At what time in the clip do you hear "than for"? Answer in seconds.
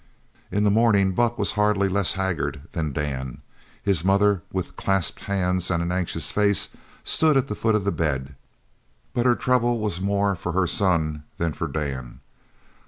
11.37-11.67